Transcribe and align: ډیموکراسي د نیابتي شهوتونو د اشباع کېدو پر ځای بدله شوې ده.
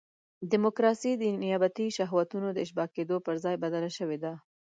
ډیموکراسي 0.51 1.11
د 1.17 1.23
نیابتي 1.43 1.87
شهوتونو 1.97 2.47
د 2.53 2.57
اشباع 2.65 2.87
کېدو 2.95 3.15
پر 3.25 3.35
ځای 3.43 3.55
بدله 3.63 3.89
شوې 3.97 4.17
ده. 4.23 4.33